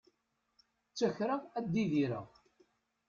[0.89, 2.27] Ttakreɣ ad idireɣ.